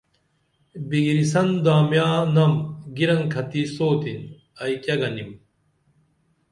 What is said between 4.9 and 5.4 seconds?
گنِم